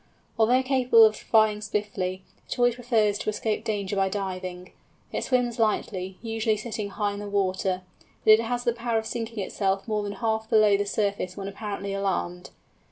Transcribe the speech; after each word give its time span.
Although 0.39 0.63
capable 0.63 1.05
of 1.05 1.15
flying 1.15 1.61
swiftly, 1.61 2.23
it 2.47 2.57
always 2.57 2.73
prefers 2.73 3.19
to 3.19 3.29
escape 3.29 3.63
danger 3.63 3.95
by 3.95 4.09
diving; 4.09 4.71
it 5.11 5.23
swims 5.25 5.59
lightly, 5.59 6.17
usually 6.23 6.57
sitting 6.57 6.89
high 6.89 7.13
in 7.13 7.19
the 7.19 7.29
water, 7.29 7.83
but 8.25 8.31
it 8.33 8.39
has 8.39 8.63
the 8.63 8.73
power 8.73 8.97
of 8.97 9.05
sinking 9.05 9.37
itself 9.43 9.87
more 9.87 10.01
than 10.01 10.13
half 10.13 10.49
below 10.49 10.75
the 10.75 10.87
surface 10.87 11.37
when 11.37 11.47
apparently 11.47 11.93
alarmed. 11.93 12.49